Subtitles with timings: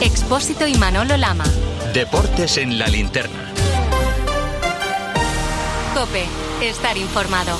[0.00, 1.44] Expósito y Manolo Lama.
[1.92, 3.52] Deportes en la linterna.
[5.92, 6.24] Cope,
[6.62, 7.58] estar informado.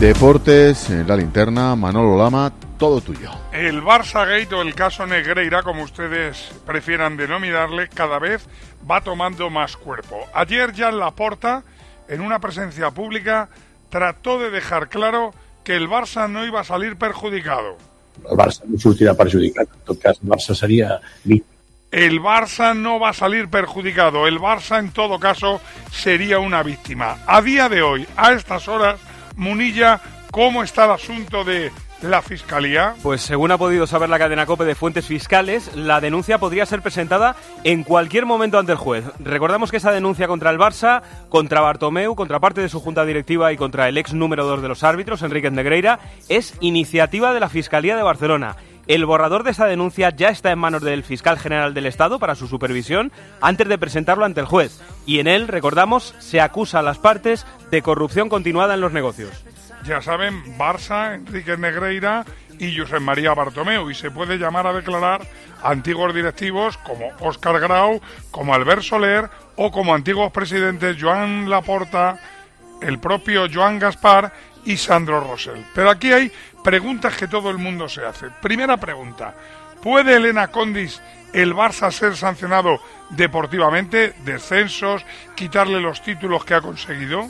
[0.00, 3.30] Deportes en la linterna, Manolo Lama, todo tuyo.
[3.52, 8.48] El Barça Gate o el caso Negreira, como ustedes prefieran denominarle, cada vez
[8.90, 10.26] va tomando más cuerpo.
[10.34, 11.62] Ayer ya en la porta,
[12.08, 13.50] en una presencia pública,
[13.88, 15.32] trató de dejar claro
[15.62, 17.76] que el Barça no iba a salir perjudicado.
[18.24, 21.00] El Barça no sortirà perjudicat, en tot cas el Barça seria
[21.90, 25.60] El Barça no va a salir perjudicado, el Barça en todo caso
[25.92, 27.18] sería una víctima.
[27.26, 28.98] A día de hoy, a estas horas,
[29.36, 31.70] Munilla, ¿cómo está el asunto de
[32.02, 32.94] la Fiscalía?
[33.02, 36.82] Pues según ha podido saber la cadena COPE de fuentes fiscales, la denuncia podría ser
[36.82, 39.04] presentada en cualquier momento ante el juez.
[39.18, 43.52] Recordamos que esa denuncia contra el Barça, contra Bartomeu, contra parte de su junta directiva
[43.52, 47.48] y contra el ex número 2 de los árbitros, Enrique Negreira, es iniciativa de la
[47.48, 48.56] Fiscalía de Barcelona.
[48.86, 52.36] El borrador de esa denuncia ya está en manos del fiscal general del Estado para
[52.36, 53.10] su supervisión
[53.40, 54.80] antes de presentarlo ante el juez.
[55.06, 59.44] Y en él, recordamos, se acusa a las partes de corrupción continuada en los negocios.
[59.84, 62.24] Ya saben, Barça, Enrique Negreira
[62.58, 63.90] y José María Bartomeu.
[63.90, 65.22] Y se puede llamar a declarar
[65.62, 72.18] antiguos directivos como Óscar Grau, como Albert Soler o como antiguos presidentes Joan Laporta,
[72.82, 74.32] el propio Joan Gaspar
[74.64, 75.64] y Sandro Rosell.
[75.74, 76.30] Pero aquí hay
[76.62, 78.28] preguntas que todo el mundo se hace.
[78.42, 79.34] Primera pregunta,
[79.82, 81.00] ¿puede Elena Condis
[81.32, 85.04] el Barça ser sancionado deportivamente, descensos,
[85.34, 87.28] quitarle los títulos que ha conseguido?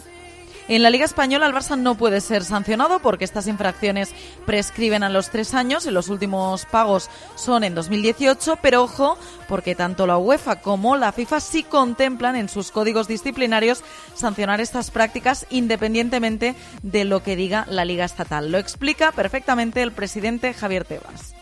[0.68, 4.12] En la Liga Española el Barça no puede ser sancionado porque estas infracciones
[4.46, 9.16] prescriben a los tres años y los últimos pagos son en 2018, pero ojo,
[9.48, 13.84] porque tanto la UEFA como la FIFA sí contemplan en sus códigos disciplinarios
[14.16, 18.50] sancionar estas prácticas independientemente de lo que diga la Liga Estatal.
[18.50, 21.36] Lo explica perfectamente el presidente Javier Tebas.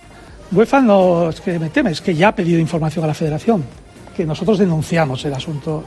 [0.53, 3.65] UEFA no es que me teme, es que ya ha pedido información a la Federación,
[4.15, 5.83] que nosotros denunciamos el asunto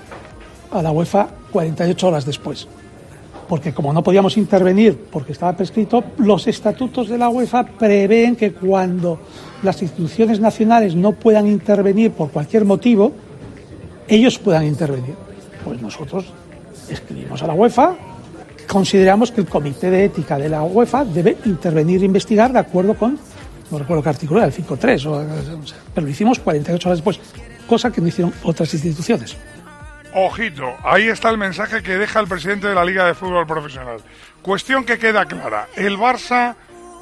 [0.71, 2.67] a la UEFA 48 horas después
[3.47, 8.53] porque como no podíamos intervenir porque estaba prescrito, los estatutos de la UEFA prevén que
[8.53, 9.19] cuando
[9.63, 13.11] las instituciones nacionales no puedan intervenir por cualquier motivo,
[14.07, 15.15] ellos puedan intervenir.
[15.63, 16.25] Pues nosotros
[16.89, 17.95] escribimos a la UEFA,
[18.67, 22.95] consideramos que el Comité de Ética de la UEFA debe intervenir e investigar de acuerdo
[22.95, 23.17] con,
[23.71, 27.19] no recuerdo qué artículo era, el 5.3, pero lo hicimos 48 horas después,
[27.67, 29.35] cosa que no hicieron otras instituciones.
[30.13, 33.99] Ojito, ahí está el mensaje que deja el presidente de la Liga de Fútbol Profesional.
[34.41, 35.67] Cuestión que queda clara.
[35.75, 36.55] El Barça,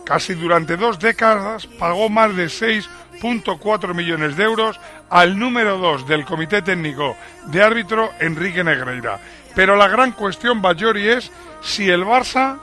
[0.06, 4.80] casi durante dos décadas, pagó más de 6.4 millones de euros
[5.10, 7.16] al número 2 del Comité Técnico
[7.48, 9.20] de Árbitro, Enrique Negreira.
[9.54, 12.58] Pero la gran cuestión, Bayori, es si el Barça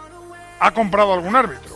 [0.60, 1.71] ha comprado algún árbitro.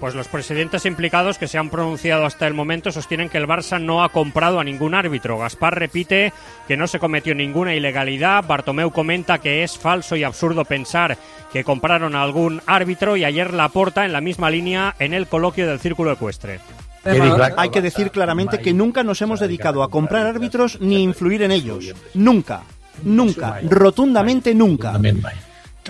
[0.00, 3.78] Pues los presidentes implicados que se han pronunciado hasta el momento sostienen que el Barça
[3.78, 5.36] no ha comprado a ningún árbitro.
[5.38, 6.32] Gaspar repite
[6.66, 8.42] que no se cometió ninguna ilegalidad.
[8.46, 11.18] Bartomeu comenta que es falso y absurdo pensar
[11.52, 15.66] que compraron a algún árbitro y ayer Laporta en la misma línea en el coloquio
[15.66, 16.60] del Círculo Ecuestre.
[17.04, 21.50] Hay que decir claramente que nunca nos hemos dedicado a comprar árbitros ni influir en
[21.50, 21.94] ellos.
[22.14, 22.62] Nunca.
[23.02, 23.60] Nunca.
[23.68, 24.98] Rotundamente nunca.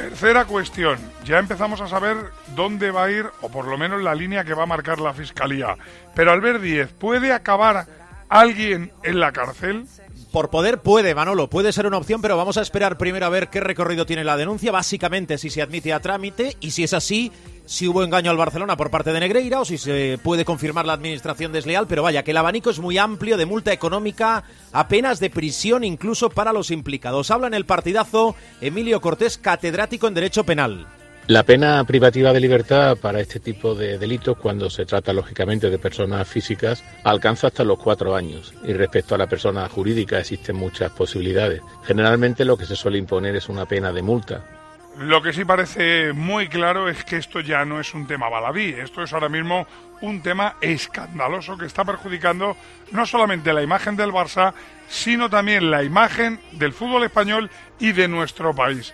[0.01, 0.99] Tercera cuestión.
[1.27, 2.17] Ya empezamos a saber
[2.57, 5.13] dónde va a ir, o por lo menos la línea que va a marcar la
[5.13, 5.77] Fiscalía.
[6.15, 7.85] Pero al ver 10, ¿puede acabar
[8.31, 9.85] alguien en la cárcel?
[10.33, 13.49] Por poder puede, Manolo, puede ser una opción, pero vamos a esperar primero a ver
[13.49, 17.33] qué recorrido tiene la denuncia, básicamente si se admite a trámite y si es así,
[17.67, 20.93] si hubo engaño al Barcelona por parte de Negreira o si se puede confirmar la
[20.93, 25.31] administración desleal, pero vaya, que el abanico es muy amplio de multa económica, apenas de
[25.31, 27.33] prisión incluso para los implicados.
[27.33, 30.87] Habla en el partidazo Emilio Cortés, catedrático en Derecho Penal.
[31.31, 35.79] La pena privativa de libertad para este tipo de delitos, cuando se trata lógicamente de
[35.79, 38.53] personas físicas, alcanza hasta los cuatro años.
[38.65, 41.63] Y respecto a la persona jurídica existen muchas posibilidades.
[41.85, 44.45] Generalmente lo que se suele imponer es una pena de multa.
[44.99, 48.71] Lo que sí parece muy claro es que esto ya no es un tema baladí,
[48.71, 49.69] esto es ahora mismo
[50.01, 52.57] un tema escandaloso que está perjudicando
[52.91, 54.53] no solamente la imagen del Barça,
[54.89, 58.93] sino también la imagen del fútbol español y de nuestro país.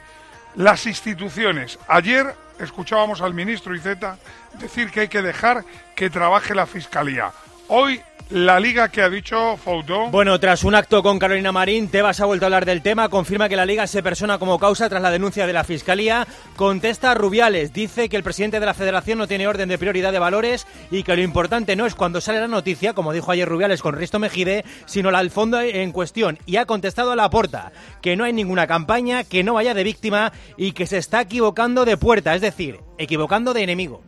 [0.56, 1.78] Las instituciones.
[1.86, 4.16] Ayer escuchábamos al ministro Iceta
[4.58, 5.62] decir que hay que dejar
[5.94, 7.30] que trabaje la Fiscalía.
[7.68, 8.00] Hoy
[8.30, 10.06] la liga que ha dicho Foto.
[10.10, 13.48] Bueno, tras un acto con Carolina Marín, Tebas ha vuelto a hablar del tema, confirma
[13.48, 16.26] que la liga se persona como causa tras la denuncia de la Fiscalía,
[16.56, 20.18] contesta Rubiales, dice que el presidente de la Federación no tiene orden de prioridad de
[20.18, 23.82] valores y que lo importante no es cuando sale la noticia, como dijo ayer Rubiales
[23.82, 26.38] con Risto Mejide, sino la al fondo en cuestión.
[26.46, 29.84] Y ha contestado a la puerta que no hay ninguna campaña, que no vaya de
[29.84, 34.02] víctima y que se está equivocando de puerta, es decir, equivocando de enemigo.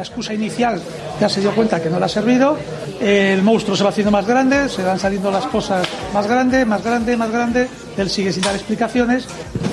[0.00, 0.80] La excusa inicial
[1.20, 2.56] ya se dio cuenta que no le ha servido,
[3.02, 6.82] el monstruo se va haciendo más grande, se van saliendo las cosas más grande, más
[6.82, 7.68] grande, más grande,
[7.98, 9.26] él sigue sin dar explicaciones,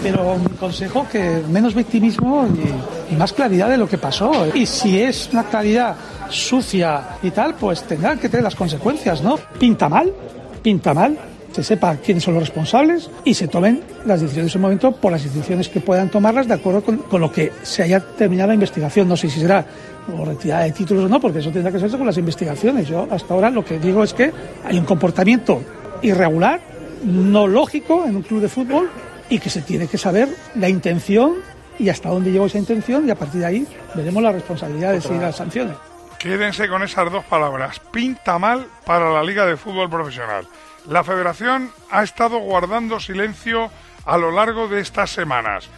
[0.03, 2.45] pero mi consejo que menos victimismo
[3.09, 4.53] y, más claridad de lo que pasó.
[4.53, 5.95] Y si es una claridad
[6.29, 9.37] sucia y tal, pues tendrán que tener las consecuencias, ¿no?
[9.57, 10.11] Pinta mal,
[10.61, 11.17] pinta mal,
[11.53, 15.13] se sepa quiénes son los responsables y se tomen las decisiones en el momento por
[15.13, 18.55] las instituciones que puedan tomarlas de acuerdo con, con lo que se haya terminado la
[18.55, 19.07] investigación.
[19.07, 19.65] No sé si será
[20.15, 22.87] o retirada de títulos o no, porque eso tendrá que hacerse con las investigaciones.
[22.87, 24.31] Yo hasta ahora lo que digo es que
[24.63, 25.61] hay un comportamiento
[26.01, 26.61] irregular,
[27.03, 28.89] no lógico en un club de fútbol
[29.29, 31.35] y que se tiene que saber la intención
[31.79, 35.13] y hasta dónde llegó esa intención y a partir de ahí veremos las responsabilidades y
[35.17, 35.75] las sanciones.
[36.17, 37.79] Quédense con esas dos palabras.
[37.91, 40.47] Pinta mal para la Liga de Fútbol Profesional.
[40.89, 43.69] La federación ha estado guardando silencio
[44.05, 45.69] a lo largo de estas semanas.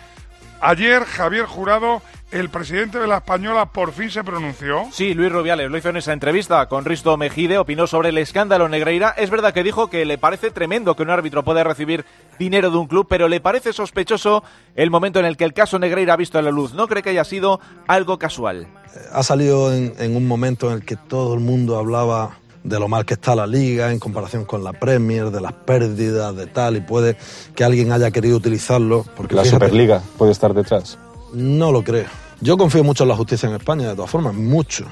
[0.62, 4.86] Ayer Javier Jurado, el presidente de la Española, por fin se pronunció.
[4.92, 8.70] Sí, Luis Rubiales lo hizo en esa entrevista con Risto Mejide, opinó sobre el escándalo
[8.70, 9.14] Negreira.
[9.18, 12.06] Es verdad que dijo que le parece tremendo que un árbitro pueda recibir
[12.38, 14.44] dinero de un club, pero le parece sospechoso
[14.76, 16.74] el momento en el que el caso Negreira ha visto la luz.
[16.74, 18.68] No cree que haya sido algo casual.
[19.12, 22.88] Ha salido en, en un momento en el que todo el mundo hablaba de lo
[22.88, 26.76] mal que está la liga en comparación con la Premier, de las pérdidas, de tal,
[26.78, 27.18] y puede
[27.56, 29.06] que alguien haya querido utilizarlo.
[29.16, 30.98] Porque la fíjate, Superliga puede estar detrás.
[31.34, 32.08] No lo creo.
[32.42, 34.86] Yo confío mucho en la justicia en España, de todas formas, mucho.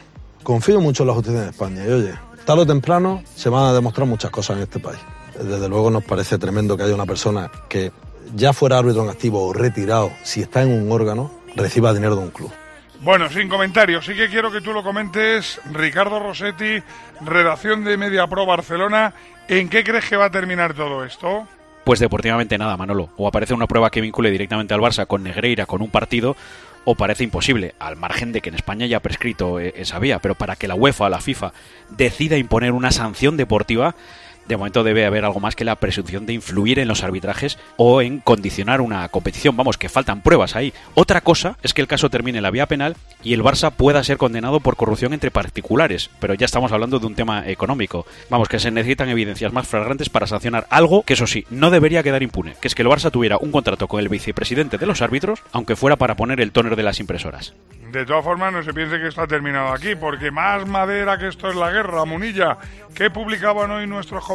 [0.44, 1.86] Confío mucho en la justicia en España.
[1.86, 2.14] Y oye,
[2.46, 5.00] tarde o temprano se van a demostrar muchas cosas en este país.
[5.40, 7.92] Desde luego nos parece tremendo que haya una persona que
[8.36, 12.22] ya fuera árbitro en activo o retirado, si está en un órgano, reciba dinero de
[12.24, 12.52] un club.
[13.02, 15.62] Bueno, sin comentarios, sí que quiero que tú lo comentes.
[15.72, 16.82] Ricardo Rossetti,
[17.22, 19.14] redacción de Media Pro Barcelona.
[19.48, 21.48] ¿En qué crees que va a terminar todo esto?
[21.88, 23.12] Pues deportivamente nada, Manolo.
[23.16, 26.36] O aparece una prueba que vincule directamente al Barça con Negreira, con un partido,
[26.84, 30.20] o parece imposible, al margen de que en España ya ha prescrito eh, esa vía.
[30.20, 31.54] Pero para que la UEFA la FIFA
[31.88, 33.96] decida imponer una sanción deportiva,
[34.48, 38.02] de momento debe haber algo más que la presunción de influir en los arbitrajes o
[38.02, 39.58] en condicionar una competición.
[39.58, 40.74] Vamos, que faltan pruebas ahí.
[40.94, 44.04] Otra cosa es que el caso termine en la vía penal y el Barça pueda
[44.04, 48.06] ser condenado por corrupción entre particulares, pero ya estamos hablando de un tema económico.
[48.30, 52.04] Vamos, que se necesitan evidencias más flagrantes para sancionar algo que eso sí, no debería
[52.04, 55.02] quedar impune, que es que el Barça tuviera un contrato con el vicepresidente de los
[55.02, 57.54] árbitros, aunque fuera para poner el tóner de las impresoras.
[57.92, 61.50] De todas formas, no se piense que está terminado aquí, porque más madera que esto
[61.50, 62.58] es la guerra, Munilla.
[62.94, 64.26] ¿Qué publicaban hoy nuestros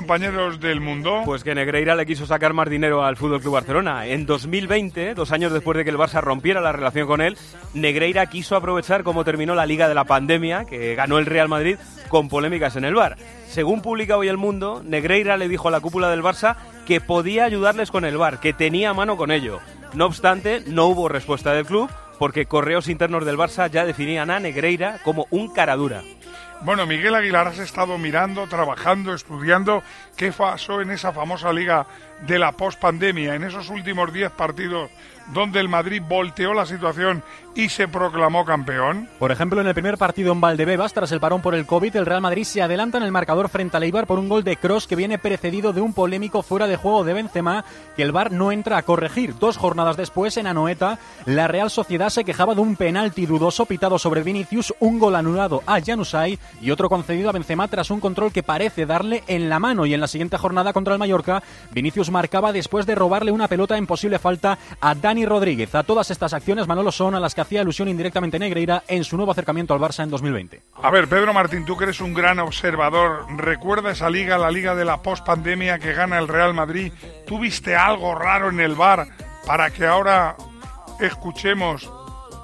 [0.61, 1.23] del mundo?
[1.25, 4.07] Pues que Negreira le quiso sacar más dinero al Fútbol Club Barcelona.
[4.07, 7.39] En 2020, dos años después de que el Barça rompiera la relación con él,
[7.75, 11.77] Negreira quiso aprovechar cómo terminó la Liga de la Pandemia, que ganó el Real Madrid,
[12.09, 13.17] con polémicas en el bar.
[13.49, 16.57] Según publica hoy El Mundo, Negreira le dijo a la cúpula del Barça
[16.87, 19.61] que podía ayudarles con el bar, que tenía mano con ello.
[19.95, 24.41] No obstante, no hubo respuesta del club porque correos internos del Barça ya definían a
[24.41, 26.03] Negreira como un caradura.
[26.65, 29.83] Bueno, Miguel Aguilar, has estado mirando, trabajando, estudiando.
[30.17, 31.87] Qué pasó en esa famosa liga
[32.27, 34.91] de la pospandemia, en esos últimos 10 partidos
[35.33, 37.23] donde el Madrid volteó la situación
[37.55, 39.09] y se proclamó campeón?
[39.19, 42.07] Por ejemplo, en el primer partido en Valdebebas, tras el parón por el COVID, el
[42.07, 44.87] Real Madrid se adelanta en el marcador frente al Eibar por un gol de Cross
[44.87, 47.65] que viene precedido de un polémico fuera de juego de Benzema
[47.97, 49.35] que el VAR no entra a corregir.
[49.39, 53.99] Dos jornadas después, en Anoeta, la Real Sociedad se quejaba de un penalti dudoso pitado
[53.99, 58.33] sobre Vinicius, un gol anulado a Janusay y otro concedido a Benzema tras un control
[58.33, 59.85] que parece darle en la mano.
[59.85, 61.43] Y en la siguiente jornada contra el Mallorca,
[61.73, 65.75] Vinicius marcaba después de robarle una pelota en posible falta a Dani Rodríguez.
[65.75, 69.17] A todas estas acciones, Manolo, son a las que hacía alusión indirectamente Negreira en su
[69.17, 70.63] nuevo acercamiento al Barça en 2020.
[70.83, 74.75] A ver, Pedro Martín, tú que eres un gran observador, ¿recuerda esa liga, la liga
[74.75, 76.93] de la pospandemia que gana el Real Madrid?
[77.27, 79.09] ¿Tú viste algo raro en el bar
[79.47, 80.37] para que ahora
[81.01, 81.91] escuchemos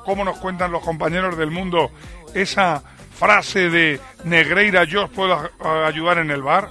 [0.04, 1.90] cómo nos cuentan los compañeros del mundo
[2.34, 2.82] esa
[3.18, 5.50] frase de Negreira, yo os puedo
[5.84, 6.68] ayudar en el bar?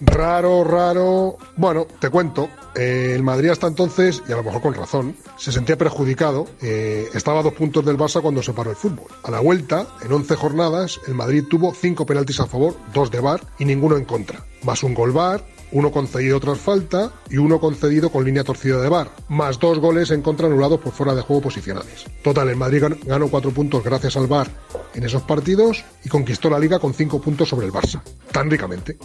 [0.00, 1.36] Raro, raro.
[1.56, 2.48] Bueno, te cuento.
[2.74, 6.46] Eh, el Madrid hasta entonces, y a lo mejor con razón, se sentía perjudicado.
[6.60, 9.06] Eh, estaba a dos puntos del Barça cuando se paró el fútbol.
[9.22, 13.20] A la vuelta, en 11 jornadas, el Madrid tuvo cinco penaltis a favor, dos de
[13.20, 14.44] VAR y ninguno en contra.
[14.62, 18.88] Más un gol VAR, uno concedido tras falta y uno concedido con línea torcida de
[18.88, 22.04] VAR, más dos goles en contra anulados por fuera de juego posicionales.
[22.22, 24.48] Total, el Madrid ganó cuatro puntos gracias al VAR
[24.94, 28.00] en esos partidos y conquistó la liga con cinco puntos sobre el Barça.
[28.32, 28.96] Tan ricamente.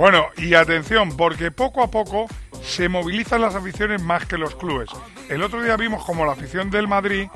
[0.00, 2.24] Bueno, y atención, porque poco a poco
[2.62, 4.88] se movilizan las aficiones más que los clubes.
[5.28, 7.28] El otro día vimos como la afición del Madrid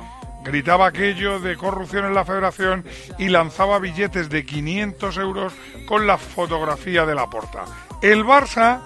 [0.43, 2.83] gritaba aquello de corrupción en la federación
[3.19, 5.53] y lanzaba billetes de 500 euros
[5.87, 7.67] con la fotografía de la porta.
[8.01, 8.81] El Barça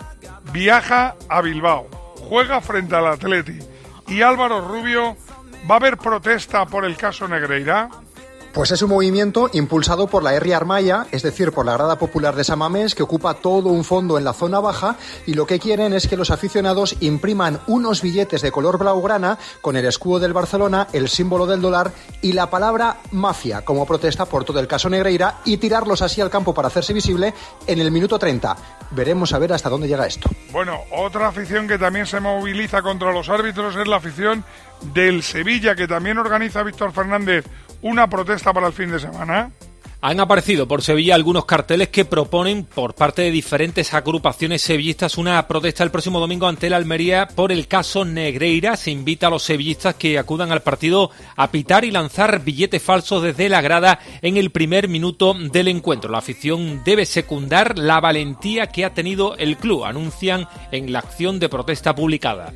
[0.52, 1.86] viaja a Bilbao,
[2.28, 3.60] juega frente al Atleti
[4.08, 5.16] y Álvaro Rubio,
[5.70, 7.88] ¿va a haber protesta por el caso Negreira?
[8.58, 10.52] Pues es un movimiento impulsado por la R.
[10.52, 14.24] Armaya, es decir, por la Grada Popular de Samamés, que ocupa todo un fondo en
[14.24, 14.96] la zona baja
[15.26, 19.76] y lo que quieren es que los aficionados impriman unos billetes de color blaugrana con
[19.76, 24.44] el escudo del Barcelona, el símbolo del dólar y la palabra mafia como protesta por
[24.44, 27.32] todo el caso Negreira y tirarlos así al campo para hacerse visible
[27.64, 28.56] en el minuto 30.
[28.90, 30.28] Veremos a ver hasta dónde llega esto.
[30.50, 34.44] Bueno, otra afición que también se moviliza contra los árbitros es la afición
[34.94, 37.44] del Sevilla, que también organiza Víctor Fernández
[37.82, 39.50] una protesta para el fin de semana.
[40.00, 45.44] Han aparecido por Sevilla algunos carteles que proponen por parte de diferentes agrupaciones sevillistas una
[45.48, 48.76] protesta el próximo domingo ante la Almería por el caso Negreira.
[48.76, 53.24] Se invita a los sevillistas que acudan al partido a pitar y lanzar billetes falsos
[53.24, 56.12] desde la grada en el primer minuto del encuentro.
[56.12, 61.40] La afición debe secundar la valentía que ha tenido el club, anuncian en la acción
[61.40, 62.52] de protesta publicada.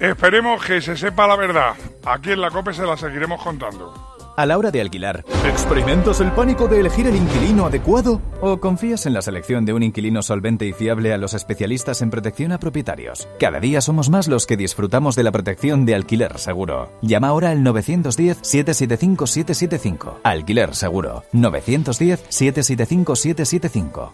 [0.00, 1.74] Esperemos que se sepa la verdad.
[2.04, 4.16] Aquí en la COPE se la seguiremos contando.
[4.36, 8.20] A la hora de alquilar, ¿experimentas el pánico de elegir el inquilino adecuado?
[8.42, 12.10] ¿O confías en la selección de un inquilino solvente y fiable a los especialistas en
[12.10, 13.26] protección a propietarios?
[13.40, 16.90] Cada día somos más los que disfrutamos de la protección de alquiler seguro.
[17.00, 20.18] Llama ahora al 910-775-775.
[20.22, 21.24] Alquiler seguro.
[21.32, 24.10] 910-775-775.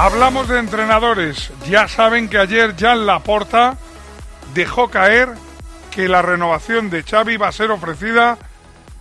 [0.00, 1.50] Hablamos de entrenadores.
[1.68, 3.76] Ya saben que ayer Jan Laporta
[4.54, 5.30] dejó caer
[5.90, 8.38] que la renovación de Xavi va a ser ofrecida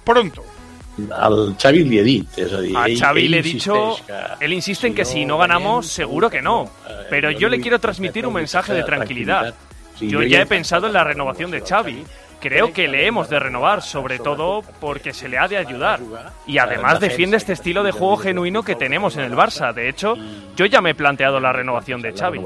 [0.04, 0.44] pronto.
[1.16, 2.74] Al Xavi dit, és a dir...
[2.75, 5.88] A ell- Xavi le he dicho, que él insiste en que si no ganamos, ganem,
[5.88, 6.68] seguro que no.
[7.12, 9.54] Pero yo le quiero transmitir un mensaje de tranquilidad.
[10.01, 12.04] Yo ya he pensado en la renovación de Xavi.
[12.39, 16.00] Creo que le hemos de renovar, sobre todo porque se le ha de ayudar.
[16.46, 19.74] Y además defiende este estilo de juego genuino que tenemos en el Barça.
[19.74, 20.15] De hecho,
[20.56, 22.41] yo ya me he planteado la renovación de Xavi.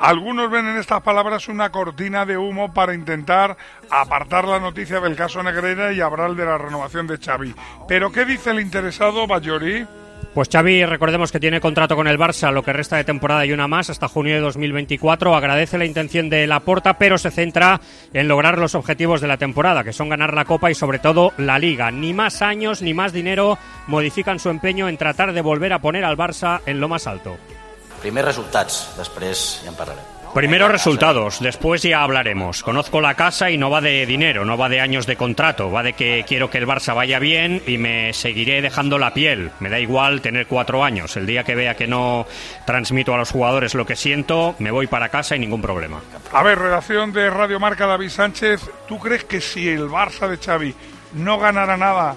[0.00, 3.58] Algunos ven en estas palabras una cortina de humo para intentar
[3.90, 7.54] apartar la noticia del caso Negreira y hablar de la renovación de Xavi.
[7.86, 9.86] Pero ¿qué dice el interesado Bayori?
[10.34, 13.52] Pues Xavi, recordemos que tiene contrato con el Barça lo que resta de temporada y
[13.52, 15.34] una más hasta junio de 2024.
[15.34, 17.80] Agradece la intención de Laporta, pero se centra
[18.12, 21.32] en lograr los objetivos de la temporada, que son ganar la Copa y sobre todo
[21.36, 21.90] la Liga.
[21.90, 23.58] Ni más años ni más dinero
[23.88, 27.36] modifican su empeño en tratar de volver a poner al Barça en lo más alto.
[28.00, 30.19] Primers resultats, després ja en parlarem.
[30.34, 32.62] Primero resultados, después ya hablaremos.
[32.62, 35.82] Conozco la casa y no va de dinero, no va de años de contrato, va
[35.82, 39.50] de que quiero que el Barça vaya bien y me seguiré dejando la piel.
[39.58, 41.16] Me da igual tener cuatro años.
[41.16, 42.26] El día que vea que no
[42.64, 46.00] transmito a los jugadores lo que siento, me voy para casa y ningún problema.
[46.32, 50.38] A ver, redacción de Radio Marca David Sánchez, ¿tú crees que si el Barça de
[50.38, 50.74] Xavi
[51.14, 52.14] no ganara nada,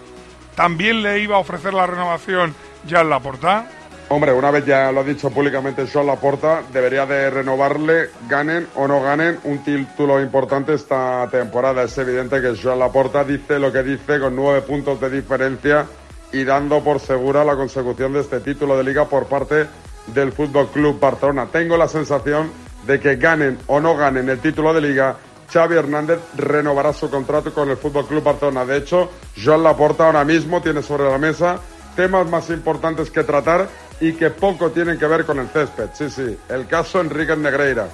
[0.55, 2.53] también le iba a ofrecer la renovación
[2.85, 3.67] ya en la portada?
[4.15, 8.87] Hombre, una vez ya lo ha dicho públicamente Joan Laporta, debería de renovarle, ganen o
[8.87, 11.81] no ganen, un título importante esta temporada.
[11.81, 15.87] Es evidente que Joan Laporta dice lo que dice con nueve puntos de diferencia
[16.31, 19.65] y dando por segura la consecución de este título de liga por parte
[20.05, 21.47] del Fútbol Club Barcelona.
[21.51, 22.51] Tengo la sensación
[22.85, 25.17] de que ganen o no ganen el título de liga,
[25.51, 28.63] Xavi Hernández renovará su contrato con el Fútbol Club Barcelona.
[28.63, 29.09] De hecho,
[29.43, 31.59] Joan Laporta ahora mismo tiene sobre la mesa
[31.95, 33.69] temas más importantes que tratar
[33.99, 35.89] y que poco tienen que ver con el césped.
[35.93, 37.87] Sí, sí, el caso Enrique Negreira.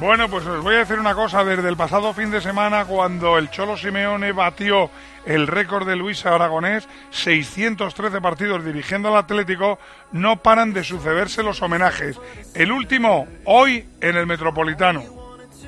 [0.00, 1.44] Bueno, pues os voy a decir una cosa.
[1.44, 4.90] Desde el pasado fin de semana, cuando el Cholo Simeone batió
[5.26, 9.80] el récord de Luis Aragonés, 613 partidos dirigiendo al Atlético,
[10.12, 12.16] no paran de sucederse los homenajes.
[12.54, 15.17] El último, hoy, en el Metropolitano.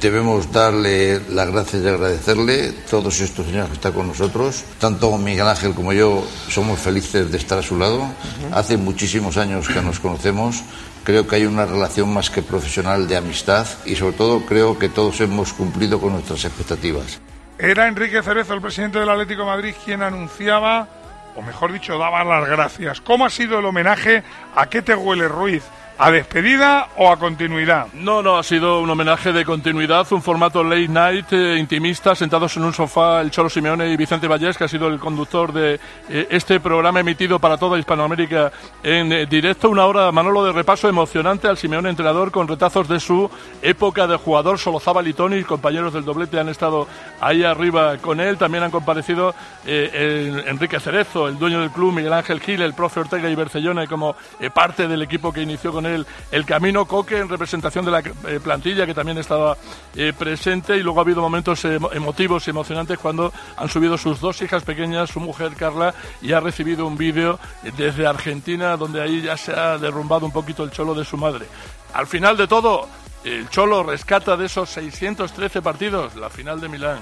[0.01, 4.65] Debemos darle las gracias y agradecerle todos estos años que está con nosotros.
[4.79, 8.11] Tanto Miguel Ángel como yo somos felices de estar a su lado.
[8.51, 10.63] Hace muchísimos años que nos conocemos.
[11.05, 14.89] Creo que hay una relación más que profesional de amistad y sobre todo creo que
[14.89, 17.21] todos hemos cumplido con nuestras expectativas.
[17.59, 20.89] Era Enrique Cerezo, el presidente del Atlético de Madrid, quien anunciaba,
[21.37, 23.03] o mejor dicho, daba las gracias.
[23.03, 24.23] ¿Cómo ha sido el homenaje?
[24.57, 25.63] ¿A qué te huele Ruiz?
[26.03, 27.89] ¿A despedida o a continuidad?
[27.93, 32.57] No, no, ha sido un homenaje de continuidad, un formato late night, eh, intimista, sentados
[32.57, 35.79] en un sofá el Cholo Simeone y Vicente Vallés, que ha sido el conductor de
[36.09, 38.51] eh, este programa emitido para toda Hispanoamérica
[38.83, 39.69] en eh, directo.
[39.69, 43.31] Una hora, Manolo, de repaso emocionante al Simeone entrenador con retazos de su
[43.61, 44.59] época de jugador.
[44.59, 46.89] Solozábal y Tony, compañeros del doblete, han estado
[47.21, 48.39] ahí arriba con él.
[48.39, 49.35] También han comparecido
[49.67, 54.17] Enrique Cerezo, el dueño del club, Miguel Ángel Gil, el profe Ortega y Bercellone como
[54.55, 58.41] parte del equipo que inició con él el camino Coque en representación de la eh,
[58.43, 59.57] plantilla que también estaba
[59.97, 64.21] eh, presente y luego ha habido momentos emo- emotivos y emocionantes cuando han subido sus
[64.21, 69.01] dos hijas pequeñas, su mujer Carla y ha recibido un vídeo eh, desde Argentina donde
[69.03, 71.47] ahí ya se ha derrumbado un poquito el cholo de su madre.
[71.95, 72.89] Al final de todo,
[73.25, 77.01] el cholo rescata de esos 613 partidos la final de Milán.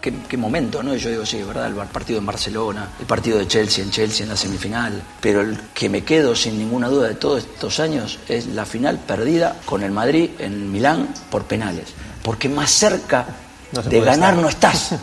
[0.00, 0.94] Qué, qué momento, ¿no?
[0.94, 3.90] Y yo digo, sí, es verdad, el partido en Barcelona, el partido de Chelsea en
[3.90, 7.80] Chelsea en la semifinal, pero el que me quedo sin ninguna duda de todos estos
[7.80, 11.88] años es la final perdida con el Madrid en Milán por penales,
[12.22, 13.26] porque más cerca
[13.72, 14.42] No de ganar estar.
[14.42, 14.94] no estás.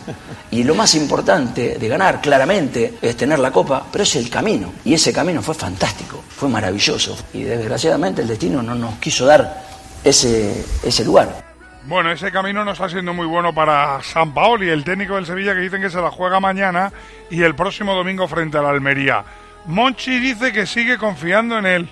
[0.52, 4.74] Y lo más importante de ganar, claramente, es tener la copa, pero es el camino.
[4.86, 7.16] Y ese camino fue fantástico, fue maravilloso.
[7.34, 9.66] Y desgraciadamente el destino no nos quiso dar
[10.04, 11.45] ese, ese lugar.
[11.88, 15.54] Bueno, ese camino no está siendo muy bueno para San Paoli, el técnico del Sevilla,
[15.54, 16.92] que dicen que se la juega mañana
[17.30, 19.24] y el próximo domingo frente a la Almería.
[19.66, 21.90] Monchi dice que sigue confiando en él.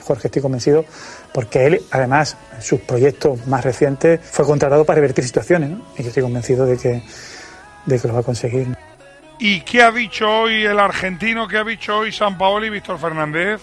[0.00, 0.84] Jorge, estoy convencido,
[1.34, 5.84] porque él, además, en sus proyectos más recientes, fue contratado para revertir situaciones, ¿no?
[5.98, 7.02] Y yo estoy convencido de que,
[7.86, 8.68] de que lo va a conseguir.
[9.40, 11.48] ¿Y qué ha dicho hoy el argentino?
[11.48, 13.60] ¿Qué ha dicho hoy San Paoli, Víctor Fernández?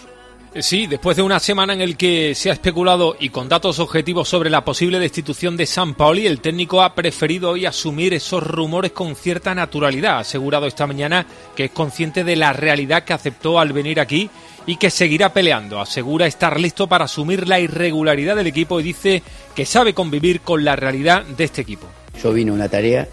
[0.54, 3.78] Eh, Sí, después de una semana en el que se ha especulado y con datos
[3.78, 8.42] objetivos sobre la posible destitución de San Paoli, el técnico ha preferido hoy asumir esos
[8.42, 10.16] rumores con cierta naturalidad.
[10.16, 14.28] Ha asegurado esta mañana que es consciente de la realidad que aceptó al venir aquí
[14.66, 15.80] y que seguirá peleando.
[15.80, 19.22] Asegura estar listo para asumir la irregularidad del equipo y dice
[19.54, 21.86] que sabe convivir con la realidad de este equipo.
[22.20, 23.08] Yo vine a una tarea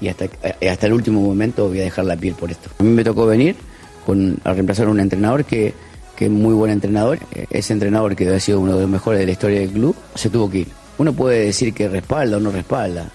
[0.00, 2.70] y hasta, eh, hasta el último momento voy a dejar la piel por esto.
[2.78, 3.56] A mí me tocó venir
[4.04, 5.74] con, a reemplazar a un entrenador que,
[6.16, 7.18] que es muy buen entrenador.
[7.32, 9.94] Eh, Ese entrenador que ha sido uno de los mejores de la historia del club
[10.14, 10.68] se tuvo que ir.
[10.98, 13.06] Uno puede decir que respalda o no respalda.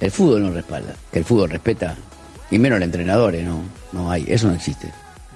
[0.00, 0.94] El fútbol no respalda.
[1.12, 1.94] Que el fútbol respeta.
[2.50, 4.24] Y menos el entrenador, eh, no, no hay.
[4.28, 4.92] Eso no existe.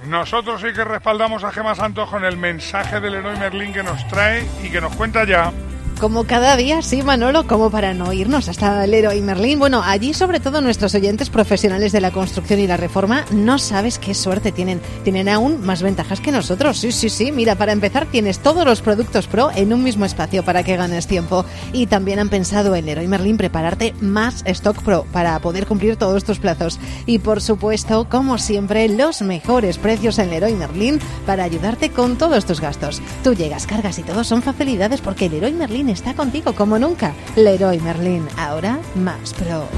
[0.06, 4.06] Nosotros sí que respaldamos a Gema Santos con el mensaje del héroe Merlín que nos
[4.08, 5.52] trae y que nos cuenta ya.
[6.00, 9.58] Como cada día, sí, Manolo, como para no irnos hasta el y Merlín.
[9.58, 13.98] Bueno, allí sobre todo nuestros oyentes profesionales de la construcción y la reforma, no sabes
[13.98, 14.80] qué suerte tienen.
[15.04, 16.78] Tienen aún más ventajas que nosotros.
[16.78, 17.32] Sí, sí, sí.
[17.32, 21.06] Mira, para empezar tienes todos los productos Pro en un mismo espacio para que ganes
[21.06, 21.44] tiempo.
[21.74, 26.24] Y también han pensado en Leroy Merlin prepararte más Stock Pro para poder cumplir todos
[26.24, 26.80] tus plazos.
[27.04, 32.46] Y por supuesto, como siempre, los mejores precios en Leroy Merlin para ayudarte con todos
[32.46, 33.02] tus gastos.
[33.22, 37.12] Tú llegas, cargas y todo son facilidades porque Leroy Merlin está contigo como nunca.
[37.36, 39.68] Leroy Merlin, ahora más pro.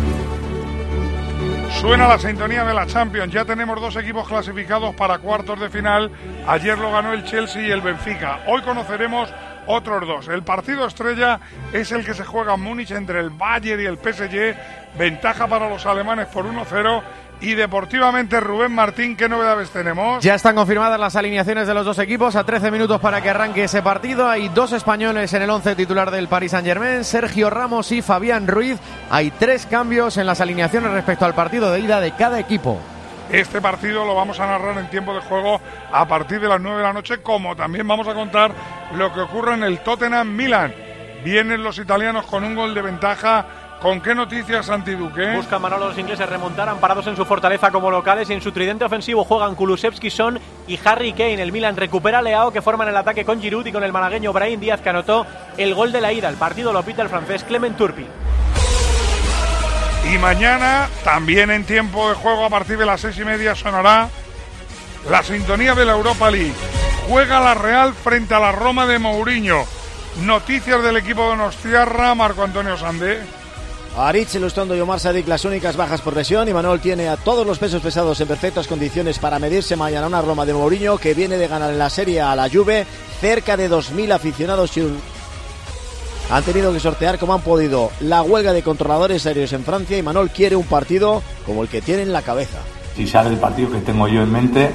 [1.81, 3.33] Suena la sintonía de la Champions.
[3.33, 6.11] Ya tenemos dos equipos clasificados para cuartos de final.
[6.47, 8.41] Ayer lo ganó el Chelsea y el Benfica.
[8.47, 9.33] Hoy conoceremos
[9.67, 10.29] otros dos.
[10.29, 11.41] El partido estrella
[11.73, 14.57] es el que se juega en Múnich entre el Bayern y el PSG.
[14.97, 17.03] Ventaja para los alemanes por 1-0.
[17.43, 20.23] Y deportivamente, Rubén Martín, ¿qué novedades tenemos?
[20.23, 23.65] Ya están confirmadas las alineaciones de los dos equipos a 13 minutos para que arranque
[23.65, 24.29] ese partido.
[24.29, 28.79] Hay dos españoles en el 11 titular del Paris Saint-Germain, Sergio Ramos y Fabián Ruiz.
[29.11, 32.79] Hay tres cambios en las alineaciones respecto al partido de ida de cada equipo.
[33.29, 36.77] Este partido lo vamos a narrar en tiempo de juego a partir de las 9
[36.77, 38.53] de la noche, como también vamos a contar
[38.95, 40.73] lo que ocurre en el Tottenham Milan.
[41.25, 43.47] Vienen los italianos con un gol de ventaja.
[43.83, 45.35] ¿Con qué noticias, Santiduque?
[45.35, 48.85] Buscan Manolo los ingleses remontar, amparados en su fortaleza como locales y en su tridente
[48.85, 51.43] ofensivo juegan Kulusevski, Son y Harry Kane.
[51.43, 54.33] El Milan recupera a Leao que forman el ataque con Giroud y con el malagueño
[54.33, 55.27] Brahim Díaz que anotó
[55.59, 56.29] el gol de la ida.
[56.29, 58.07] El partido lo pita el francés Clement Turpi.
[60.15, 64.09] Y mañana, también en tiempo de juego, a partir de las seis y media, sonará
[65.11, 66.55] la sintonía de la Europa League.
[67.09, 69.65] Juega la Real frente a la Roma de Mourinho.
[70.21, 73.42] Noticias del equipo de Nostiarra, Marco Antonio Sandé.
[73.97, 77.47] Aritz, Ilustondo y Omar Sadik las únicas bajas por lesión y Manuel tiene a todos
[77.47, 81.13] los pesos pesados en perfectas condiciones para medirse mañana a una Roma de Mourinho que
[81.13, 82.87] viene de ganar en la Serie a la Juve
[83.21, 84.73] cerca de 2.000 aficionados.
[86.31, 90.03] Han tenido que sortear como han podido la huelga de controladores aéreos en Francia y
[90.03, 92.59] Manuel quiere un partido como el que tiene en la cabeza.
[92.97, 94.71] Si sale el partido que tengo yo en mente,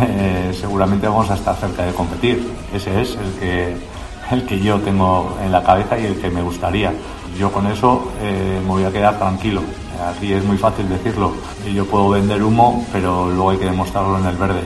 [0.00, 2.48] eh, seguramente vamos a estar cerca de competir.
[2.72, 3.76] Ese es el que,
[4.30, 6.92] el que yo tengo en la cabeza y el que me gustaría.
[7.36, 9.62] Yo con eso eh, me voy a quedar tranquilo.
[10.08, 11.34] Aquí es muy fácil decirlo.
[11.66, 14.62] Y Yo puedo vender humo, pero luego hay que demostrarlo en el verde.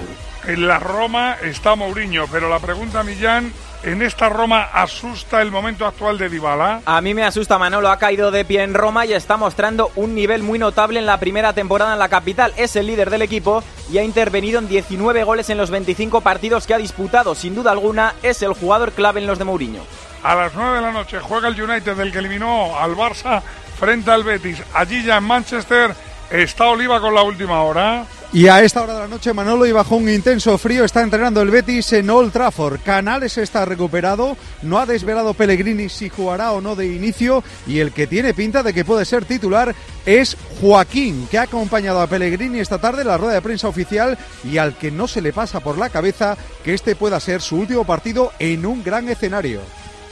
[0.46, 3.52] En la Roma está Mourinho, pero la pregunta, Millán,
[3.82, 6.80] ¿en esta Roma asusta el momento actual de Dybala?
[6.86, 10.14] A mí me asusta Manolo, ha caído de pie en Roma y está mostrando un
[10.14, 12.54] nivel muy notable en la primera temporada en la capital.
[12.56, 16.66] Es el líder del equipo y ha intervenido en 19 goles en los 25 partidos
[16.66, 17.34] que ha disputado.
[17.34, 19.82] Sin duda alguna es el jugador clave en los de Mourinho.
[20.22, 23.40] A las 9 de la noche juega el United, del que eliminó al Barça
[23.78, 24.62] frente al Betis.
[24.74, 25.94] Allí ya en Manchester
[26.30, 28.04] está Oliva con la última hora.
[28.30, 31.40] Y a esta hora de la noche Manolo y bajo un intenso frío está entrenando
[31.40, 32.80] el Betis en Old Trafford.
[32.84, 37.92] Canales está recuperado, no ha desvelado Pellegrini si jugará o no de inicio y el
[37.92, 42.58] que tiene pinta de que puede ser titular es Joaquín, que ha acompañado a Pellegrini
[42.58, 45.60] esta tarde en la rueda de prensa oficial y al que no se le pasa
[45.60, 49.62] por la cabeza que este pueda ser su último partido en un gran escenario.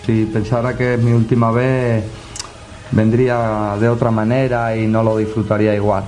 [0.07, 2.05] Si pensara que es mi última vez,
[2.93, 6.05] vendría de otra manera y no lo disfrutaría igual.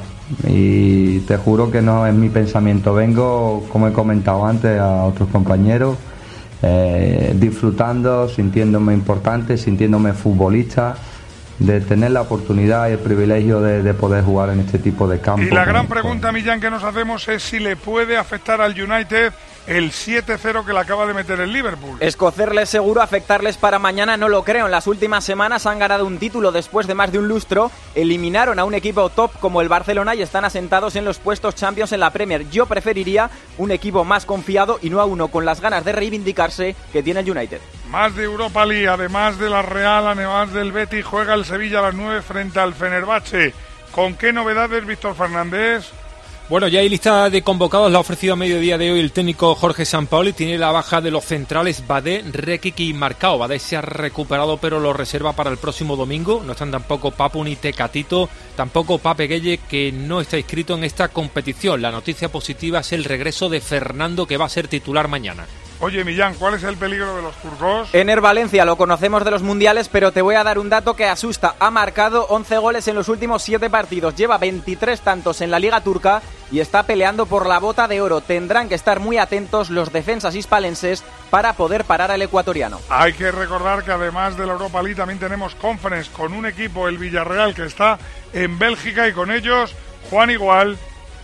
[0.46, 2.94] Y te juro que no es mi pensamiento.
[2.94, 5.96] Vengo, como he comentado antes a otros compañeros,
[6.62, 10.94] eh, disfrutando, sintiéndome importante, sintiéndome futbolista
[11.58, 15.18] de tener la oportunidad y el privilegio de, de poder jugar en este tipo de
[15.18, 15.46] campos.
[15.46, 19.32] Y la gran pregunta, Millán, que nos hacemos es si le puede afectar al United
[19.68, 21.98] el 7-0 que le acaba de meter el Liverpool.
[22.00, 24.64] Escocerles seguro, afectarles para mañana no lo creo.
[24.64, 28.58] En las últimas semanas han ganado un título después de más de un lustro, eliminaron
[28.58, 32.00] a un equipo top como el Barcelona y están asentados en los puestos Champions en
[32.00, 32.48] la Premier.
[32.48, 36.74] Yo preferiría un equipo más confiado y no a uno con las ganas de reivindicarse
[36.90, 37.60] que tiene el United.
[37.90, 41.82] Más de Europa League, además de la Real, además del Betis, juega el Sevilla a
[41.82, 43.52] las 9 frente al Fenerbahce.
[43.92, 45.90] ¿Con qué novedades, Víctor Fernández?
[46.48, 49.54] Bueno, ya hay lista de convocados, la ha ofrecido a mediodía de hoy el técnico
[49.54, 50.32] Jorge Sampaoli.
[50.32, 53.36] Tiene la baja de los centrales Badé, Rekic y Marcao.
[53.36, 56.42] Badé se ha recuperado, pero lo reserva para el próximo domingo.
[56.42, 61.08] No están tampoco Papu ni Tecatito, tampoco Pape Gueye, que no está inscrito en esta
[61.08, 61.82] competición.
[61.82, 65.46] La noticia positiva es el regreso de Fernando, que va a ser titular mañana.
[65.80, 67.94] Oye, Millán, ¿cuál es el peligro de los turcos?
[67.94, 71.04] Ener Valencia lo conocemos de los mundiales, pero te voy a dar un dato que
[71.04, 71.54] asusta.
[71.60, 75.80] Ha marcado 11 goles en los últimos 7 partidos, lleva 23 tantos en la Liga
[75.80, 78.20] Turca y está peleando por la bota de oro.
[78.20, 82.80] Tendrán que estar muy atentos los defensas hispalenses para poder parar al ecuatoriano.
[82.88, 86.88] Hay que recordar que además de la Europa League también tenemos conference con un equipo,
[86.88, 88.00] el Villarreal, que está
[88.32, 89.76] en Bélgica y con ellos
[90.10, 90.76] Juan Igual.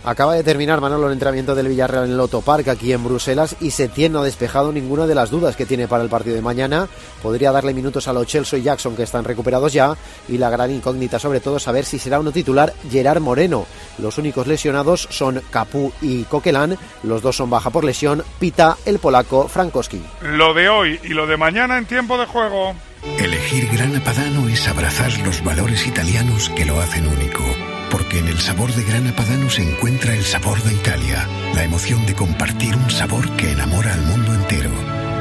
[0.05, 3.55] Acaba de terminar Manolo el entrenamiento del Villarreal en el Loto Park aquí en Bruselas
[3.59, 6.43] y Setién no ha despejado ninguna de las dudas que tiene para el partido de
[6.43, 6.87] mañana.
[7.23, 9.97] Podría darle minutos a los Chelsea y Jackson que están recuperados ya
[10.29, 13.65] y la gran incógnita sobre todo saber si será uno titular Gerard Moreno.
[13.97, 18.99] Los únicos lesionados son Capú y Coquelán, los dos son baja por lesión, Pita, el
[18.99, 20.03] polaco, Frankowski.
[20.21, 22.75] Lo de hoy y lo de mañana en tiempo de juego.
[23.17, 27.43] Elegir Grana Padano es abrazar los valores italianos que lo hacen único
[27.91, 32.05] porque en el sabor de Grana Padano se encuentra el sabor de Italia, la emoción
[32.05, 34.69] de compartir un sabor que enamora al mundo entero.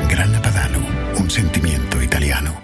[0.09, 0.79] Grana Padano,
[1.19, 2.55] un sentimiento italiano.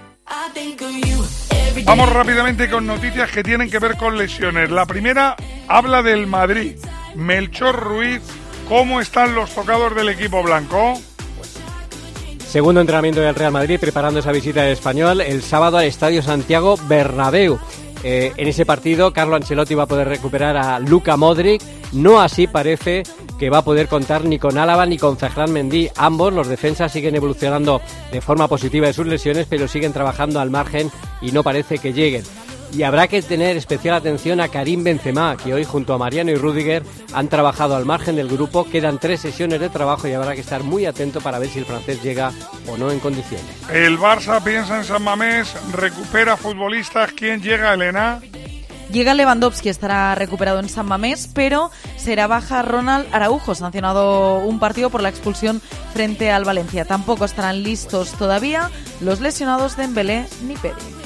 [1.84, 4.70] Vamos rápidamente con noticias que tienen que ver con lesiones.
[4.70, 5.36] La primera
[5.68, 6.76] habla del Madrid.
[7.14, 8.22] Melchor Ruiz,
[8.68, 11.00] ¿cómo están los tocados del equipo blanco?
[12.46, 16.76] Segundo entrenamiento del Real Madrid preparando esa visita del español el sábado al Estadio Santiago
[16.88, 17.60] Bernabéu.
[18.02, 21.62] Eh, en ese partido, Carlo Ancelotti va a poder recuperar a Luca Modric.
[21.92, 23.02] No así parece
[23.38, 25.88] que va a poder contar ni con Álava ni con Ferran Mendy.
[25.96, 27.80] Ambos, los defensas, siguen evolucionando
[28.12, 31.92] de forma positiva de sus lesiones, pero siguen trabajando al margen y no parece que
[31.92, 32.24] lleguen.
[32.72, 36.36] Y habrá que tener especial atención a Karim Benzema, que hoy junto a Mariano y
[36.36, 38.64] Rudiger han trabajado al margen del grupo.
[38.64, 41.64] Quedan tres sesiones de trabajo y habrá que estar muy atento para ver si el
[41.64, 42.32] francés llega
[42.68, 43.46] o no en condiciones.
[43.72, 47.12] El Barça piensa en San Mamés, recupera futbolistas.
[47.12, 48.20] ¿Quién llega, Elena?
[48.92, 54.90] Llega Lewandowski, estará recuperado en San Mamés, pero será baja Ronald Araujo, sancionado un partido
[54.90, 55.60] por la expulsión
[55.92, 56.84] frente al Valencia.
[56.84, 60.99] Tampoco estarán listos todavía los lesionados de Embelé ni Pérez.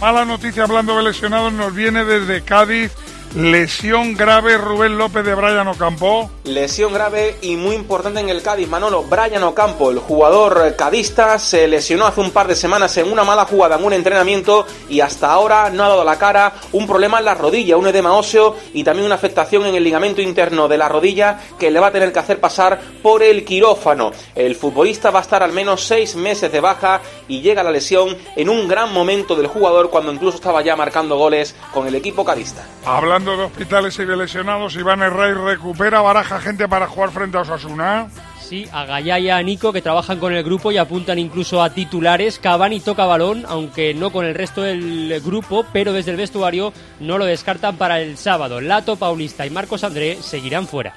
[0.00, 2.90] Mala noticia hablando de lesionados nos viene desde Cádiz.
[3.36, 6.30] Lesión grave Rubén López de Brian Ocampo.
[6.54, 9.04] Lesión grave y muy importante en el Cádiz, Manolo.
[9.04, 13.44] Brian Ocampo, el jugador cadista, se lesionó hace un par de semanas en una mala
[13.44, 16.54] jugada en un entrenamiento y hasta ahora no ha dado la cara.
[16.72, 20.20] Un problema en la rodilla, un edema óseo y también una afectación en el ligamento
[20.20, 24.10] interno de la rodilla que le va a tener que hacer pasar por el quirófano.
[24.34, 28.16] El futbolista va a estar al menos seis meses de baja y llega la lesión
[28.34, 32.24] en un gran momento del jugador cuando incluso estaba ya marcando goles con el equipo
[32.24, 32.66] cadista.
[32.84, 37.40] Hablando de hospitales y de lesionados, Iván Herrey recupera baraja gente para jugar frente a
[37.42, 38.08] Osasuna.
[38.40, 41.70] Sí, a Gaya y a Nico que trabajan con el grupo y apuntan incluso a
[41.70, 42.40] titulares.
[42.40, 47.16] Cavani toca balón, aunque no con el resto del grupo, pero desde el vestuario no
[47.16, 48.60] lo descartan para el sábado.
[48.60, 50.94] Lato, Paulista y Marcos André seguirán fuera.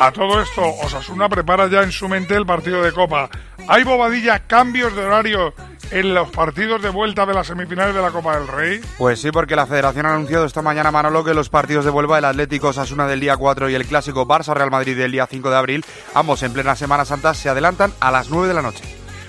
[0.00, 3.28] A todo esto, Osasuna prepara ya en su mente el partido de Copa.
[3.68, 5.52] ¿Hay bobadilla, cambios de horario
[5.90, 8.80] en los partidos de vuelta de las semifinales de la Copa del Rey?
[8.96, 12.16] Pues sí, porque la Federación ha anunciado esta mañana, Manolo, que los partidos de vuelta,
[12.16, 15.56] el Atlético Osasuna del día 4 y el clásico Barça-Real Madrid del día 5 de
[15.56, 15.84] abril,
[16.14, 18.84] ambos en plena Semana Santa, se adelantan a las 9 de la noche.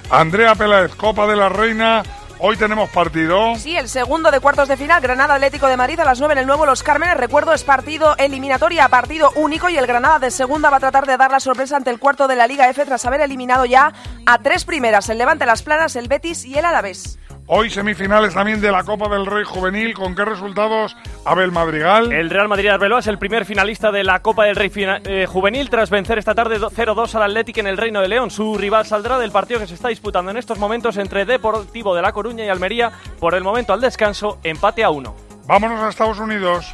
[0.10, 2.02] Andrea Peláez, Copa de la Reina.
[2.44, 3.56] Hoy tenemos partido.
[3.56, 6.40] Sí, el segundo de cuartos de final, Granada Atlético de Madrid a las 9 en
[6.40, 7.16] el nuevo Los Cármenes.
[7.16, 11.18] Recuerdo, es partido eliminatoria, partido único y el Granada de segunda va a tratar de
[11.18, 13.94] dar la sorpresa ante el cuarto de la Liga F tras haber eliminado ya
[14.26, 17.20] a tres primeras, el Levante Las Planas, el Betis y el Alavés.
[17.48, 19.94] Hoy semifinales también de la Copa del Rey Juvenil.
[19.94, 22.12] ¿Con qué resultados, Abel Madrigal?
[22.12, 25.70] El Real Madrid Arbeloa es el primer finalista de la Copa del Rey eh, Juvenil
[25.70, 28.32] tras vencer esta tarde 0-2 al Atlético en el Reino de León.
[28.32, 32.02] Su rival saldrá del partido que se está disputando en estos momentos entre Deportivo de
[32.02, 32.92] La Coruña y Almería.
[33.20, 35.16] Por el momento al descanso, empate a uno.
[35.46, 36.74] Vámonos a Estados Unidos.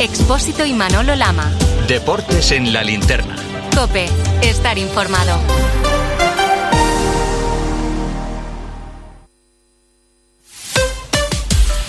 [0.00, 1.50] Expósito y Manolo Lama.
[1.86, 3.36] Deportes en la linterna.
[3.74, 4.06] Cope,
[4.42, 5.38] estar informado.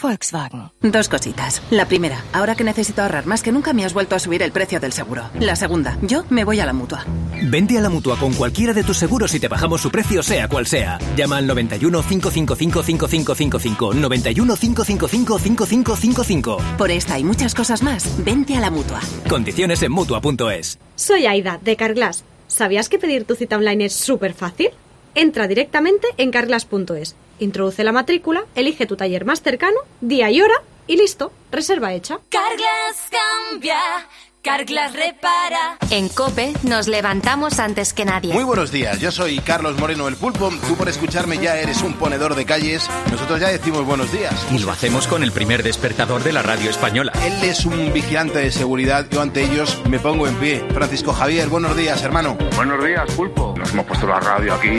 [0.00, 0.70] Volkswagen.
[0.82, 1.62] Dos cositas.
[1.70, 4.52] La primera, ahora que necesito ahorrar más que nunca me has vuelto a subir el
[4.52, 5.30] precio del seguro.
[5.40, 7.04] La segunda, yo me voy a la mutua.
[7.42, 10.48] Vente a la mutua con cualquiera de tus seguros y te bajamos su precio, sea
[10.48, 10.98] cual sea.
[11.16, 13.94] Llama al 91 555 5555.
[13.94, 16.58] 91 555 5555.
[16.78, 19.00] Por esta y muchas cosas más, vente a la mutua.
[19.28, 20.78] Condiciones en mutua.es.
[20.94, 22.24] Soy Aida, de Carglass.
[22.48, 24.70] ¿Sabías que pedir tu cita online es súper fácil?
[25.14, 30.54] Entra directamente en carglass.es Introduce la matrícula, elige tu taller más cercano, día y hora
[30.86, 32.18] y listo, reserva hecha.
[32.30, 34.08] Cambia
[34.46, 35.76] Carglass repara.
[35.90, 38.32] En Cope nos levantamos antes que nadie.
[38.32, 40.50] Muy buenos días, yo soy Carlos Moreno el Pulpo.
[40.68, 42.88] Tú por escucharme ya eres un ponedor de calles.
[43.10, 44.46] Nosotros ya decimos buenos días.
[44.52, 47.10] Y lo hacemos con el primer despertador de la radio española.
[47.24, 49.08] Él es un vigilante de seguridad.
[49.10, 50.64] Yo ante ellos me pongo en pie.
[50.72, 52.38] Francisco Javier, buenos días, hermano.
[52.54, 53.52] Buenos días, Pulpo.
[53.58, 54.78] Nos hemos puesto la radio aquí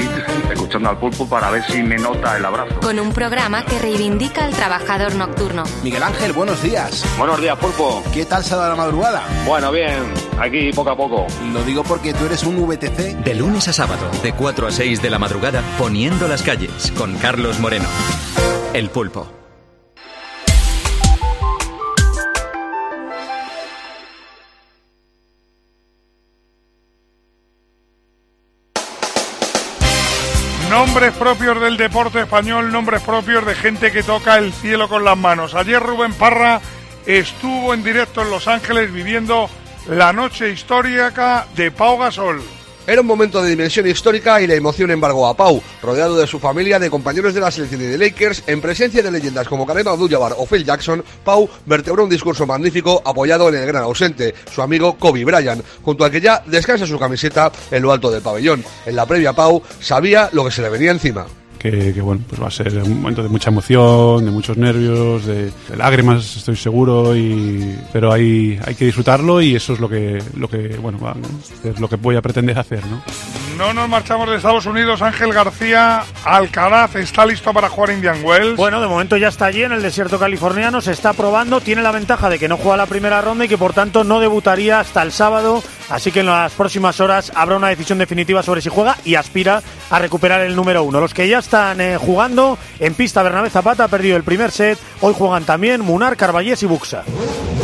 [0.49, 2.79] escuchando al Pulpo para ver si me nota el abrazo.
[2.79, 5.65] Con un programa que reivindica al trabajador nocturno.
[5.83, 7.03] Miguel Ángel, buenos días.
[7.17, 8.01] Buenos días, Pulpo.
[8.13, 9.27] ¿Qué tal se la madrugada?
[9.45, 11.27] Bueno, bien, aquí poco a poco.
[11.51, 13.23] Lo digo porque tú eres un VTC.
[13.23, 17.17] De lunes a sábado, de 4 a 6 de la madrugada, poniendo las calles, con
[17.17, 17.87] Carlos Moreno.
[18.73, 19.27] El pulpo.
[30.69, 35.17] Nombres propios del deporte español, nombres propios de gente que toca el cielo con las
[35.17, 35.55] manos.
[35.55, 36.61] Ayer Rubén Parra
[37.07, 39.49] estuvo en directo en Los Ángeles viviendo
[39.89, 42.41] la noche histórica de Pau Gasol.
[42.85, 46.39] Era un momento de dimensión histórica y la emoción embargó a Pau, rodeado de su
[46.39, 49.87] familia, de compañeros de la selección y de Lakers, en presencia de leyendas como Kareem
[49.87, 54.61] Abdul-Jabbar o Phil Jackson, Pau vertebró un discurso magnífico apoyado en el gran ausente, su
[54.61, 58.63] amigo Kobe Bryant, junto al que ya descansa su camiseta en lo alto del pabellón.
[58.85, 61.25] En la previa Pau sabía lo que se le venía encima
[61.57, 65.51] que, bueno, pues va a ser un momento de mucha emoción, de muchos nervios, de,
[65.75, 70.47] lágrimas, estoy seguro, y, pero hay, hay que disfrutarlo y eso es lo que, lo
[70.49, 70.97] que, bueno,
[71.63, 73.01] es lo que voy a pretender hacer, ¿no?
[73.57, 75.01] No nos marchamos de Estados Unidos.
[75.01, 78.55] Ángel García Alcaraz está listo para jugar Indian Wells.
[78.55, 80.79] Bueno, de momento ya está allí en el desierto californiano.
[80.79, 81.59] Se está probando.
[81.59, 84.19] Tiene la ventaja de que no juega la primera ronda y que por tanto no
[84.19, 85.63] debutaría hasta el sábado.
[85.89, 89.63] Así que en las próximas horas habrá una decisión definitiva sobre si juega y aspira
[89.89, 90.99] a recuperar el número uno.
[90.99, 94.77] Los que ya están eh, jugando en pista, Bernabé Zapata ha perdido el primer set.
[94.99, 97.05] Hoy juegan también Munar, Carballés y Buxa.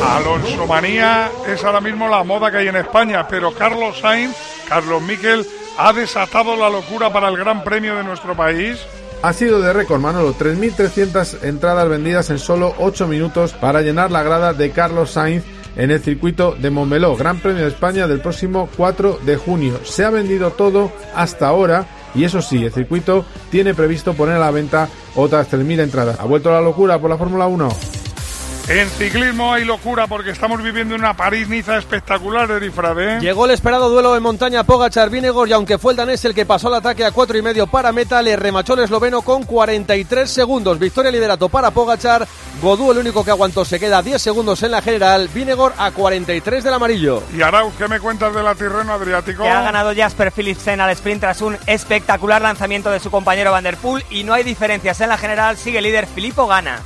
[0.09, 4.37] Alonso Manía es ahora mismo la moda que hay en España, pero Carlos Sainz,
[4.69, 5.45] Carlos Miquel
[5.77, 8.79] ha desatado la locura para el Gran Premio de nuestro país?
[9.21, 10.33] Ha sido de récord, Manolo.
[10.33, 15.43] 3.300 entradas vendidas en solo 8 minutos para llenar la grada de Carlos Sainz
[15.75, 19.81] en el circuito de Montmeló, Gran Premio de España del próximo 4 de junio.
[19.83, 21.85] Se ha vendido todo hasta ahora
[22.15, 26.19] y eso sí, el circuito tiene previsto poner a la venta otras 3.000 entradas.
[26.19, 28.02] ¿Ha vuelto la locura por la Fórmula 1?
[28.69, 33.19] En ciclismo hay locura porque estamos viviendo una París-Niza espectacular, Erifrade.
[33.19, 36.69] Llegó el esperado duelo de montaña Pogachar-Vinegor y aunque fue el danés el que pasó
[36.69, 40.79] al ataque a cuatro y medio para meta, le remachó el esloveno con 43 segundos.
[40.79, 42.25] Victoria liderato para Pogachar.
[42.61, 45.27] Godú el único que aguantó se queda 10 segundos en la general.
[45.33, 47.21] Vinegor a 43 del amarillo.
[47.35, 49.43] Y Arauz, ¿qué me cuentas de la Tirreno Adriático?
[49.43, 53.65] Que ha ganado Jasper Philipsen al sprint tras un espectacular lanzamiento de su compañero Van
[53.65, 55.57] der Poel y no hay diferencias en la general.
[55.57, 56.79] Sigue líder Filippo Gana.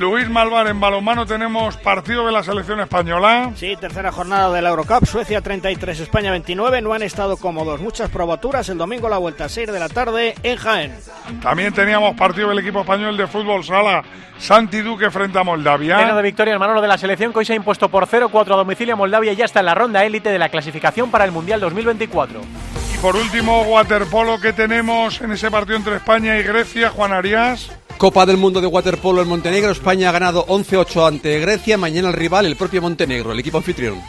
[0.00, 3.52] Luis Malvar, en balonmano tenemos partido de la selección española.
[3.54, 7.82] Sí, tercera jornada de la Eurocup, Suecia 33, España 29, no han estado cómodos.
[7.82, 10.96] Muchas probaturas, el domingo la vuelta a 6 de la tarde en Jaén.
[11.42, 14.02] También teníamos partido del equipo español de fútbol sala,
[14.38, 15.98] Santi Duque frente a Moldavia.
[15.98, 18.54] Pleno de victoria en Manolo de la selección que hoy se ha impuesto por 0-4
[18.54, 21.26] a domicilio a Moldavia y ya está en la ronda élite de la clasificación para
[21.26, 22.40] el Mundial 2024.
[22.94, 27.70] Y por último, waterpolo que tenemos en ese partido entre España y Grecia, Juan Arias.
[28.00, 29.72] Copa del Mundo de Waterpolo en Montenegro.
[29.72, 31.76] España ha ganado 11-8 ante Grecia.
[31.76, 34.00] Mañana el rival, el propio Montenegro, el equipo anfitrión.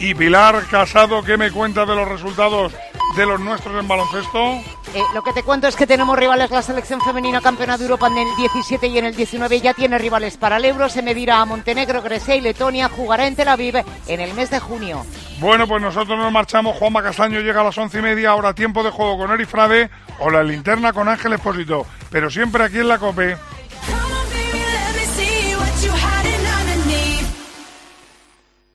[0.00, 2.72] Y Pilar Casado, ¿qué me cuenta de los resultados
[3.16, 4.54] de los nuestros en baloncesto?
[4.94, 8.06] Eh, lo que te cuento es que tenemos rivales, la selección femenina campeona de Europa
[8.06, 11.42] en el 17 y en el 19 ya tiene rivales para el Euro, se medirá
[11.42, 15.04] a Montenegro, Grecia y Letonia, jugará en Tel Aviv en el mes de junio.
[15.38, 18.82] Bueno, pues nosotros nos marchamos, Juanma Castaño llega a las once y media, ahora tiempo
[18.82, 22.88] de juego con Eri Frade o la linterna con Ángel Espósito, pero siempre aquí en
[22.88, 23.36] la COPE.